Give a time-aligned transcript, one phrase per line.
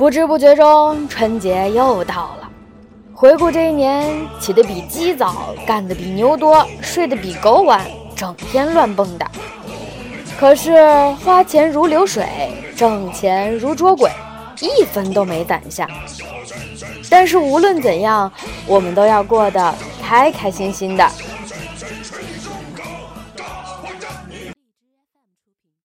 [0.00, 2.48] 不知不觉中，春节又到了。
[3.12, 9.26] 回顾这一年，起得比鸡早，干得比牛多，睡得比狗晚，整天乱蹦跶。
[10.38, 10.72] 可是
[11.22, 12.26] 花钱如流水，
[12.74, 14.10] 挣钱如捉鬼，
[14.58, 15.86] 一分都没攒下。
[17.10, 18.32] 但是无论怎样，
[18.66, 21.06] 我们都要过得开开心心的。